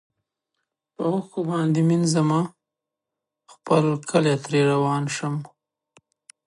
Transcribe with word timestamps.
په 0.93 1.01
اوښکو 1.11 1.39
باندي 1.49 1.81
مینځمه 1.89 2.41
خپل 3.53 3.85
کلی 4.09 4.35
ترې 4.43 4.61
روان 4.71 5.03
شم 5.15 5.35